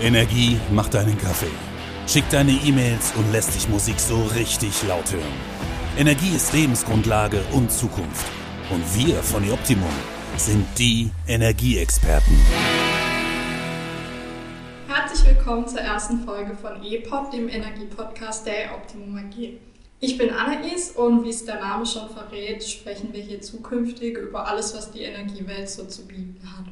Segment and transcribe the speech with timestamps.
[0.00, 1.50] Energie macht deinen Kaffee,
[2.06, 5.24] schickt deine E-Mails und lässt dich Musik so richtig laut hören.
[5.98, 8.24] Energie ist Lebensgrundlage und Zukunft.
[8.70, 9.90] Und wir von Optimum
[10.36, 12.36] sind die Energieexperten.
[14.86, 19.58] Herzlich willkommen zur ersten Folge von E-Pop, dem Energiepodcast der Optimum AG.
[19.98, 24.46] Ich bin Anais und wie es der Name schon verrät, sprechen wir hier zukünftig über
[24.46, 26.66] alles, was die Energiewelt so zu bieten hat.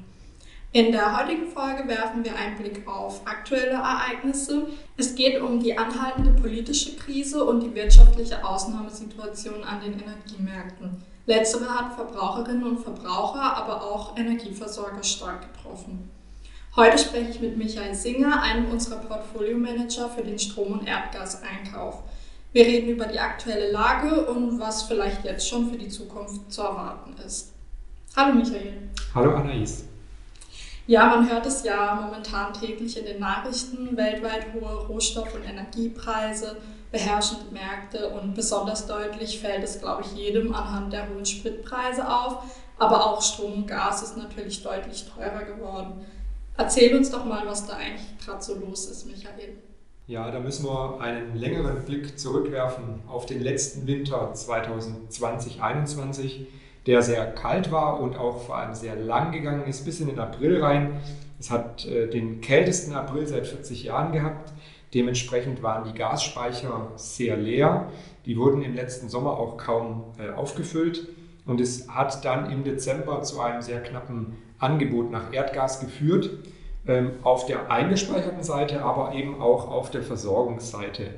[0.76, 4.66] In der heutigen Folge werfen wir einen Blick auf aktuelle Ereignisse.
[4.98, 11.02] Es geht um die anhaltende politische Krise und die wirtschaftliche Ausnahmesituation an den Energiemärkten.
[11.24, 16.10] Letztere hat Verbraucherinnen und Verbraucher, aber auch Energieversorger stark getroffen.
[16.76, 22.02] Heute spreche ich mit Michael Singer, einem unserer Portfolio-Manager für den Strom- und Erdgaseinkauf.
[22.52, 26.60] Wir reden über die aktuelle Lage und was vielleicht jetzt schon für die Zukunft zu
[26.60, 27.54] erwarten ist.
[28.14, 28.90] Hallo Michael.
[29.14, 29.86] Hallo Anais.
[30.88, 33.96] Ja, man hört es ja momentan täglich in den Nachrichten.
[33.96, 36.58] Weltweit hohe Rohstoff- und Energiepreise,
[36.92, 42.44] beherrschende Märkte und besonders deutlich fällt es, glaube ich, jedem anhand der hohen Spritpreise auf.
[42.78, 46.06] Aber auch Strom und Gas ist natürlich deutlich teurer geworden.
[46.56, 49.56] Erzähl uns doch mal, was da eigentlich gerade so los ist, Michael.
[50.06, 56.46] Ja, da müssen wir einen längeren Blick zurückwerfen auf den letzten Winter 2020-21
[56.86, 60.18] der sehr kalt war und auch vor allem sehr lang gegangen ist, bis in den
[60.18, 61.00] April rein.
[61.38, 64.52] Es hat äh, den kältesten April seit 40 Jahren gehabt.
[64.94, 67.88] Dementsprechend waren die Gasspeicher sehr leer.
[68.24, 71.08] Die wurden im letzten Sommer auch kaum äh, aufgefüllt.
[71.44, 76.30] Und es hat dann im Dezember zu einem sehr knappen Angebot nach Erdgas geführt,
[76.86, 81.10] ähm, auf der eingespeicherten Seite, aber eben auch auf der Versorgungsseite.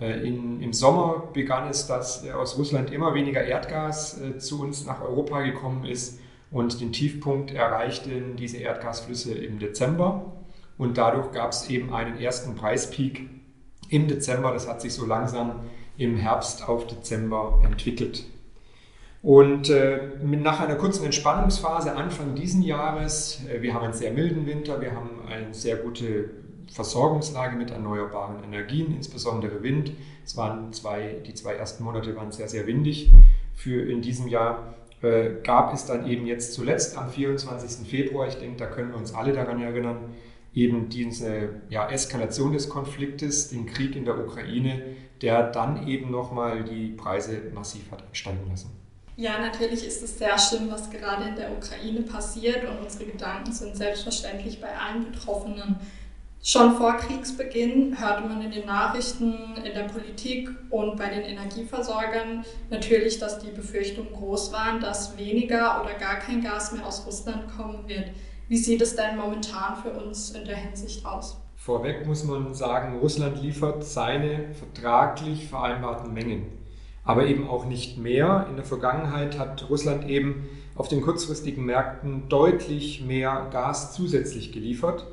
[0.00, 4.62] Äh, in, Im Sommer begann es, dass äh, aus Russland immer weniger Erdgas äh, zu
[4.62, 6.18] uns nach Europa gekommen ist
[6.50, 10.32] und den Tiefpunkt erreichten diese Erdgasflüsse im Dezember
[10.78, 13.28] und dadurch gab es eben einen ersten Preispeak
[13.90, 14.52] im Dezember.
[14.52, 15.60] Das hat sich so langsam
[15.96, 18.24] im Herbst auf Dezember entwickelt.
[19.22, 24.46] Und äh, nach einer kurzen Entspannungsphase Anfang diesen Jahres, äh, wir haben einen sehr milden
[24.46, 26.30] Winter, wir haben eine sehr gute
[26.70, 29.92] Versorgungslage mit erneuerbaren Energien, insbesondere Wind.
[30.24, 33.12] Es waren zwei, die zwei ersten Monate waren sehr, sehr windig.
[33.54, 37.88] Für in diesem Jahr äh, gab es dann eben jetzt zuletzt am 24.
[37.88, 40.14] Februar, ich denke, da können wir uns alle daran erinnern,
[40.54, 44.82] eben diese ja, Eskalation des Konfliktes, den Krieg in der Ukraine,
[45.22, 48.70] der dann eben nochmal die Preise massiv hat ansteigen lassen.
[49.16, 53.52] Ja, natürlich ist es sehr schlimm, was gerade in der Ukraine passiert und unsere Gedanken
[53.52, 55.76] sind selbstverständlich bei allen Betroffenen.
[56.42, 62.46] Schon vor Kriegsbeginn hörte man in den Nachrichten, in der Politik und bei den Energieversorgern
[62.70, 67.44] natürlich, dass die Befürchtungen groß waren, dass weniger oder gar kein Gas mehr aus Russland
[67.54, 68.12] kommen wird.
[68.48, 71.36] Wie sieht es denn momentan für uns in der Hinsicht aus?
[71.56, 76.46] Vorweg muss man sagen, Russland liefert seine vertraglich vereinbarten Mengen,
[77.04, 78.46] aber eben auch nicht mehr.
[78.48, 85.06] In der Vergangenheit hat Russland eben auf den kurzfristigen Märkten deutlich mehr Gas zusätzlich geliefert.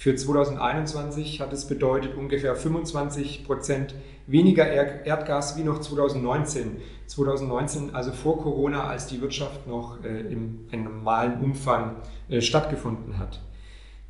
[0.00, 3.96] Für 2021 hat es bedeutet ungefähr 25 Prozent
[4.28, 6.76] weniger Erdgas wie noch 2019.
[7.08, 11.96] 2019, also vor Corona, als die Wirtschaft noch äh, im, im normalen Umfang
[12.28, 13.40] äh, stattgefunden hat.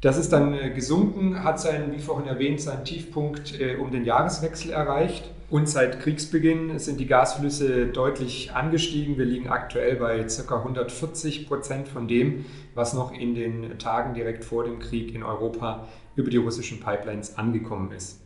[0.02, 4.04] Das ist dann äh, gesunken, hat seinen, wie vorhin erwähnt, seinen Tiefpunkt äh, um den
[4.04, 5.30] Jahreswechsel erreicht.
[5.50, 9.16] Und seit Kriegsbeginn sind die Gasflüsse deutlich angestiegen.
[9.16, 10.56] Wir liegen aktuell bei ca.
[10.58, 12.44] 140 Prozent von dem,
[12.74, 17.38] was noch in den Tagen direkt vor dem Krieg in Europa über die russischen Pipelines
[17.38, 18.20] angekommen ist.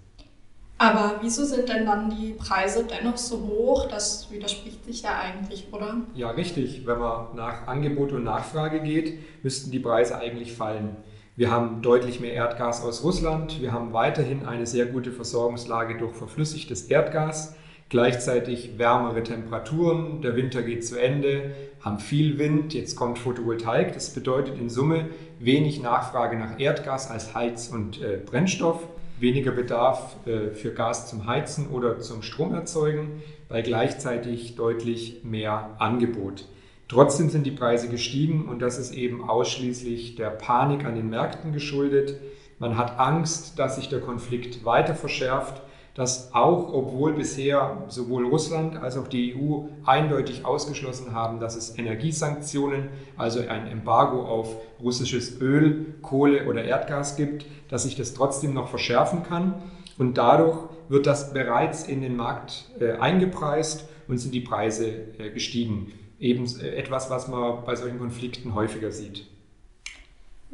[0.79, 3.87] Aber wieso sind denn dann die Preise dennoch so hoch?
[3.89, 5.99] Das widerspricht sich ja eigentlich, oder?
[6.17, 6.85] Ja, richtig.
[6.85, 10.97] Wenn man nach Angebot und Nachfrage geht, müssten die Preise eigentlich fallen.
[11.35, 13.63] Wir haben deutlich mehr Erdgas aus Russland.
[13.63, 17.57] Wir haben weiterhin eine sehr gute Versorgungslage durch verflüssigtes Erdgas.
[17.89, 20.21] Gleichzeitig wärmere Temperaturen.
[20.21, 22.75] Der Winter geht zu Ende, haben viel Wind.
[22.75, 23.95] Jetzt kommt Photovoltaik.
[23.95, 25.07] Das bedeutet in Summe
[25.39, 28.87] wenig Nachfrage nach Erdgas als Heiz- und äh, Brennstoff,
[29.19, 36.47] weniger Bedarf äh, für Gas zum Heizen oder zum Stromerzeugen, bei gleichzeitig deutlich mehr Angebot.
[36.93, 41.55] Trotzdem sind die Preise gestiegen und das ist eben ausschließlich der Panik an den Märkten
[41.55, 42.21] geschuldet.
[42.59, 45.63] Man hat Angst, dass sich der Konflikt weiter verschärft,
[45.95, 51.79] dass auch, obwohl bisher sowohl Russland als auch die EU eindeutig ausgeschlossen haben, dass es
[51.79, 58.53] Energiesanktionen, also ein Embargo auf russisches Öl, Kohle oder Erdgas gibt, dass sich das trotzdem
[58.53, 59.55] noch verschärfen kann.
[59.97, 60.59] Und dadurch
[60.91, 64.89] wird das bereits in den Markt äh, eingepreist und sind die Preise
[65.19, 65.91] äh, gestiegen
[66.23, 69.27] eben etwas, was man bei solchen Konflikten häufiger sieht.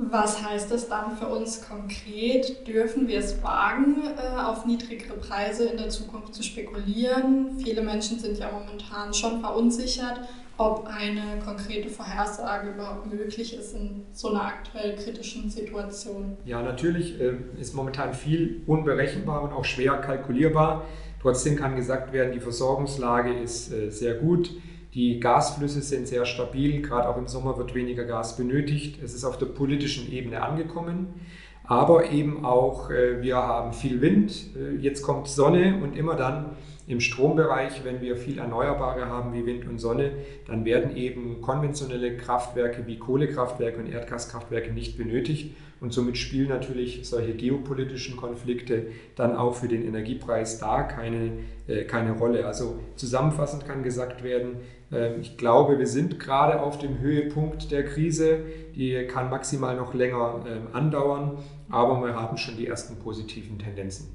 [0.01, 2.67] Was heißt das dann für uns konkret?
[2.67, 7.59] Dürfen wir es wagen, äh, auf niedrigere Preise in der Zukunft zu spekulieren?
[7.59, 10.21] Viele Menschen sind ja momentan schon verunsichert,
[10.57, 16.37] ob eine konkrete Vorhersage überhaupt möglich ist in so einer aktuell kritischen Situation.
[16.45, 20.85] Ja, natürlich äh, ist momentan viel unberechenbar und auch schwer kalkulierbar.
[21.21, 24.53] Trotzdem kann gesagt werden, die Versorgungslage ist äh, sehr gut.
[24.99, 29.01] Die Gasflüsse sind sehr stabil, gerade auch im Sommer wird weniger Gas benötigt.
[29.01, 31.21] Es ist auf der politischen Ebene angekommen,
[31.63, 36.57] aber eben auch äh, wir haben viel Wind, äh, jetzt kommt Sonne und immer dann
[36.89, 40.13] im Strombereich, wenn wir viel Erneuerbare haben wie Wind und Sonne,
[40.47, 45.55] dann werden eben konventionelle Kraftwerke wie Kohlekraftwerke und Erdgaskraftwerke nicht benötigt.
[45.81, 51.33] Und somit spielen natürlich solche geopolitischen Konflikte dann auch für den Energiepreis da keine,
[51.69, 52.47] äh, keine Rolle.
[52.47, 54.57] Also zusammenfassend kann gesagt werden,
[54.91, 58.41] äh, ich glaube, wir sind gerade auf dem Höhepunkt der Krise.
[58.75, 61.39] Die kann maximal noch länger äh, andauern,
[61.69, 64.09] aber wir haben schon die ersten positiven Tendenzen.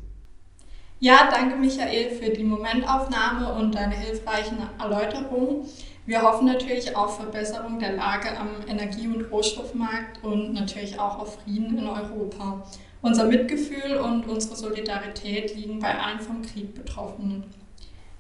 [1.04, 5.66] Ja, danke Michael für die Momentaufnahme und deine hilfreichen Erläuterungen.
[6.06, 11.40] Wir hoffen natürlich auf Verbesserung der Lage am Energie- und Rohstoffmarkt und natürlich auch auf
[11.44, 12.64] Frieden in Europa.
[13.02, 17.44] Unser Mitgefühl und unsere Solidarität liegen bei allen vom Krieg Betroffenen.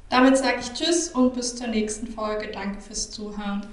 [0.10, 2.52] Damit sage ich Tschüss und bis zur nächsten Folge.
[2.52, 3.66] Danke fürs Zuhören.